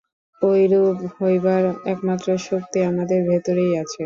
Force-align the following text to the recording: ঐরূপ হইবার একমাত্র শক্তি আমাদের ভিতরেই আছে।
ঐরূপ 0.41 0.97
হইবার 1.17 1.63
একমাত্র 1.85 2.27
শক্তি 2.47 2.77
আমাদের 2.89 3.19
ভিতরেই 3.29 3.73
আছে। 3.81 3.99